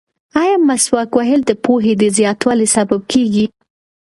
ایا 0.41 0.55
مسواک 0.67 1.09
وهل 1.17 1.41
د 1.45 1.51
پوهې 1.63 1.93
د 2.01 2.03
زیاتوالي 2.17 2.67
سبب 2.75 3.01
کیږي؟ 3.11 3.45